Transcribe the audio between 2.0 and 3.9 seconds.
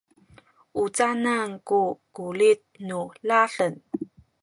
kulit nu ladem?